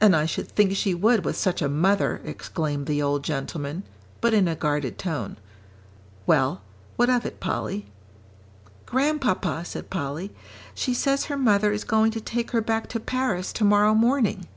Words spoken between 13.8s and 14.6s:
morning."